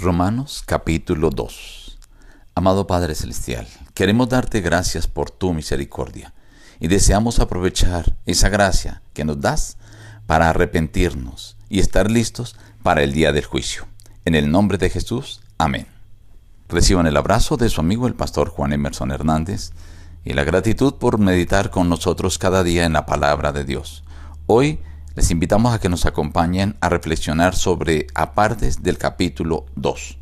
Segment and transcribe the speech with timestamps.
[0.00, 1.98] Romanos capítulo 2
[2.54, 6.32] Amado Padre Celestial, queremos darte gracias por tu misericordia
[6.78, 9.76] y deseamos aprovechar esa gracia que nos das
[10.26, 13.88] para arrepentirnos y estar listos para el día del juicio.
[14.24, 15.88] En el nombre de Jesús, amén.
[16.68, 19.72] Reciban el abrazo de su amigo el pastor Juan Emerson Hernández
[20.24, 24.04] y la gratitud por meditar con nosotros cada día en la palabra de Dios.
[24.46, 24.78] Hoy
[25.18, 30.16] les invitamos a que nos acompañen a reflexionar sobre apartes del capítulo 2.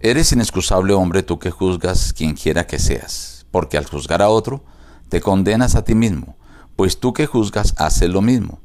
[0.00, 4.64] Eres inexcusable hombre tú que juzgas quien quiera que seas, porque al juzgar a otro,
[5.10, 6.34] te condenas a ti mismo,
[6.76, 8.58] pues tú que juzgas haces lo mismo.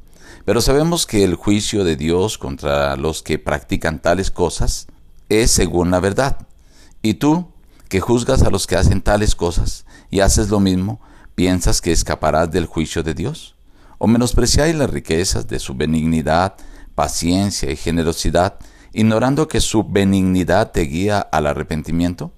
[0.46, 4.86] Pero sabemos que el juicio de Dios contra los que practican tales cosas
[5.28, 6.46] es según la verdad.
[7.02, 7.52] Y tú,
[7.90, 10.98] que juzgas a los que hacen tales cosas y haces lo mismo,
[11.34, 13.54] ¿piensas que escaparás del juicio de Dios?
[14.04, 16.54] O menospreciáis las riquezas de su benignidad,
[16.96, 18.56] paciencia y generosidad,
[18.92, 22.32] ignorando que su benignidad te guía al arrepentimiento?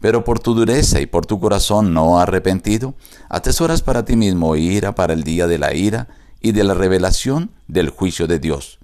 [0.00, 2.96] Pero por tu dureza y por tu corazón no arrepentido,
[3.28, 6.08] atesoras para ti mismo ira para el día de la ira
[6.40, 8.80] y de la revelación del juicio de Dios,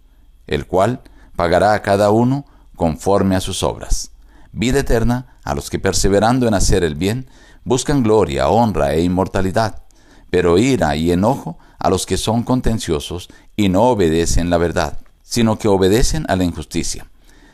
[0.46, 1.00] el cual
[1.34, 2.44] pagará a cada uno
[2.76, 4.12] conforme a sus obras.
[4.52, 7.26] Vida eterna a los que perseverando en hacer el bien
[7.64, 9.82] buscan gloria, honra e inmortalidad,
[10.30, 15.58] pero ira y enojo a los que son contenciosos y no obedecen la verdad, sino
[15.58, 17.06] que obedecen a la injusticia.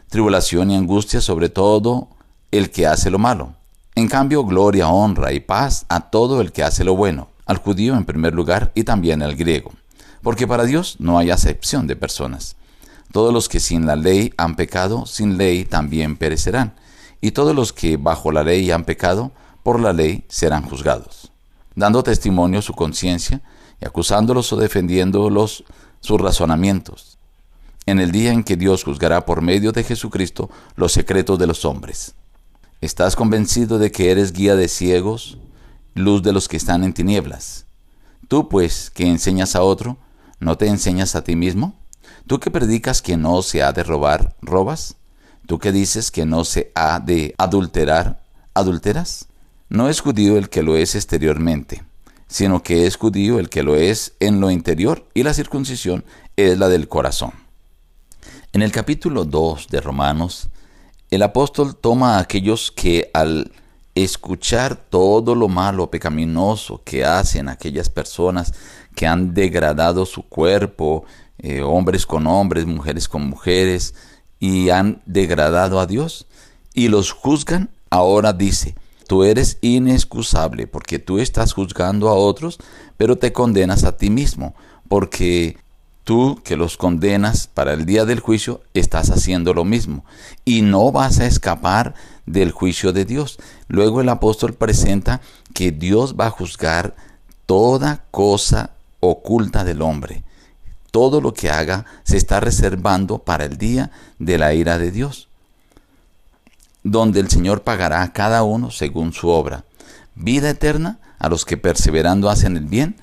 [0.09, 2.09] Tribulación y angustia sobre todo
[2.51, 3.55] el que hace lo malo.
[3.95, 7.97] En cambio, gloria, honra y paz a todo el que hace lo bueno, al judío
[7.97, 9.73] en primer lugar y también al griego.
[10.23, 12.57] Porque para Dios no hay acepción de personas.
[13.12, 16.75] Todos los que sin la ley han pecado, sin ley también perecerán.
[17.21, 21.33] Y todos los que bajo la ley han pecado, por la ley serán juzgados.
[21.75, 23.41] Dando testimonio su conciencia,
[23.81, 25.64] y acusándolos o defendiéndolos
[26.00, 27.19] sus razonamientos,
[27.87, 31.64] en el día en que Dios juzgará por medio de Jesucristo los secretos de los
[31.64, 32.14] hombres.
[32.81, 35.39] ¿Estás convencido de que eres guía de ciegos,
[35.95, 37.67] luz de los que están en tinieblas?
[38.28, 39.99] Tú, pues, que enseñas a otro,
[40.38, 41.75] ¿no te enseñas a ti mismo?
[42.26, 44.97] ¿Tú que predicas que no se ha de robar, robas?
[45.47, 48.22] ¿Tú que dices que no se ha de adulterar,
[48.55, 49.26] adulteras?
[49.69, 51.82] No es judío el que lo es exteriormente
[52.31, 56.05] sino que es judío el que lo es en lo interior y la circuncisión
[56.37, 57.33] es la del corazón.
[58.53, 60.49] En el capítulo 2 de Romanos,
[61.11, 63.51] el apóstol toma a aquellos que al
[63.97, 68.55] escuchar todo lo malo, pecaminoso que hacen aquellas personas
[68.95, 71.05] que han degradado su cuerpo,
[71.39, 73.95] eh, hombres con hombres, mujeres con mujeres,
[74.39, 76.27] y han degradado a Dios,
[76.75, 78.77] y los juzgan, ahora dice,
[79.10, 82.59] Tú eres inexcusable porque tú estás juzgando a otros,
[82.97, 84.54] pero te condenas a ti mismo,
[84.87, 85.59] porque
[86.04, 90.04] tú que los condenas para el día del juicio, estás haciendo lo mismo
[90.44, 93.41] y no vas a escapar del juicio de Dios.
[93.66, 95.20] Luego el apóstol presenta
[95.54, 96.94] que Dios va a juzgar
[97.47, 98.70] toda cosa
[99.00, 100.22] oculta del hombre.
[100.93, 105.30] Todo lo que haga se está reservando para el día de la ira de Dios
[106.83, 109.65] donde el Señor pagará a cada uno según su obra.
[110.15, 112.97] Vida eterna a los que perseverando hacen el bien,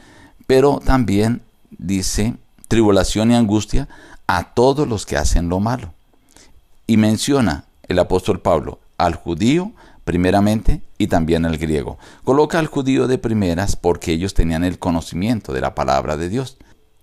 [0.47, 1.41] pero también
[1.77, 2.35] dice
[2.67, 3.87] tribulación y angustia
[4.25, 5.93] a todos los que hacen lo malo.
[6.87, 9.71] Y menciona el apóstol Pablo al judío
[10.03, 11.97] primeramente y también al griego.
[12.23, 16.57] Coloca al judío de primeras porque ellos tenían el conocimiento de la palabra de Dios.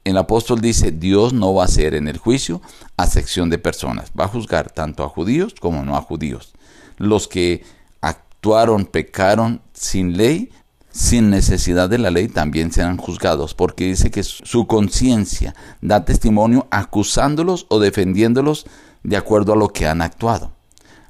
[0.05, 2.61] El apóstol dice, Dios no va a hacer en el juicio
[3.07, 6.54] sección de personas, va a juzgar tanto a judíos como no a judíos
[6.97, 7.63] los que
[8.01, 10.51] actuaron, pecaron sin ley,
[10.91, 16.69] sin necesidad de la ley, también serán juzgados, porque dice que su conciencia da testimonio
[16.71, 18.67] acusándolos o defendiéndolos
[19.03, 20.53] de acuerdo a lo que han actuado.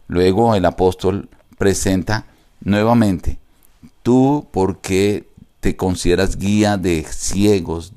[0.08, 1.28] Luego el apóstol
[1.58, 2.26] presenta
[2.62, 3.38] nuevamente,
[4.02, 5.28] tú porque
[5.60, 7.92] te consideras guía de ciegos,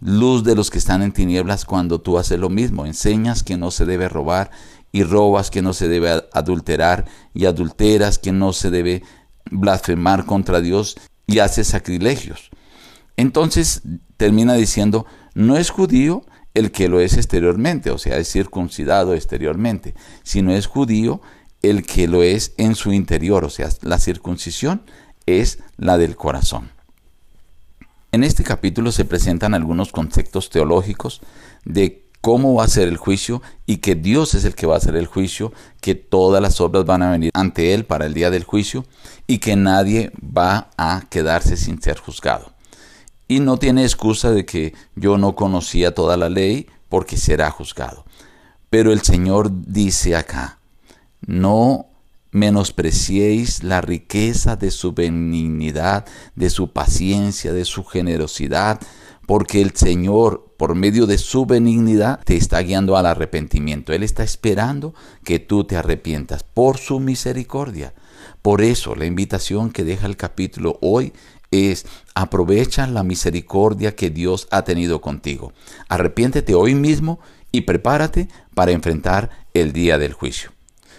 [0.00, 3.70] luz de los que están en tinieblas cuando tú haces lo mismo, enseñas que no
[3.70, 4.50] se debe robar
[4.92, 9.02] y robas que no se debe adulterar y adulteras que no se debe
[9.50, 10.96] blasfemar contra Dios
[11.26, 12.50] y haces sacrilegios.
[13.16, 13.82] Entonces
[14.16, 19.94] termina diciendo, no es judío el que lo es exteriormente, o sea, es circuncidado exteriormente,
[20.22, 21.20] sino es judío
[21.62, 24.82] el que lo es en su interior, o sea, la circuncisión
[25.26, 26.70] es la del corazón.
[28.12, 31.20] En este capítulo se presentan algunos conceptos teológicos
[31.64, 34.78] de cómo va a ser el juicio y que Dios es el que va a
[34.78, 38.30] hacer el juicio, que todas las obras van a venir ante Él para el día
[38.30, 38.84] del juicio
[39.26, 42.52] y que nadie va a quedarse sin ser juzgado.
[43.28, 48.04] Y no tiene excusa de que yo no conocía toda la ley porque será juzgado.
[48.70, 50.58] Pero el Señor dice acá,
[51.26, 51.86] No
[52.32, 58.80] menospreciéis la riqueza de su benignidad, de su paciencia, de su generosidad,
[59.26, 63.94] porque el Señor, por medio de su benignidad, te está guiando al arrepentimiento.
[63.94, 67.94] Él está esperando que tú te arrepientas por su misericordia.
[68.42, 71.14] Por eso la invitación que deja el capítulo hoy
[71.50, 75.54] es aprovecha la misericordia que Dios ha tenido contigo.
[75.88, 77.20] Arrepiéntete hoy mismo
[77.50, 80.50] y prepárate para enfrentar el día del juicio.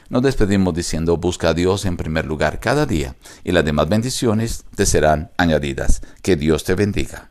[0.09, 4.65] Nos despedimos diciendo, busca a Dios en primer lugar cada día y las demás bendiciones
[4.75, 6.01] te serán añadidas.
[6.23, 7.29] Que Dios te bendiga.